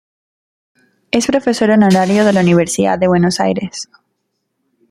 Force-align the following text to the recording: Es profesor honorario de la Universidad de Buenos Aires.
Es 1.11 1.27
profesor 1.27 1.69
honorario 1.69 2.25
de 2.25 2.33
la 2.33 2.41
Universidad 2.41 2.97
de 2.97 3.07
Buenos 3.07 3.39
Aires. 3.39 3.87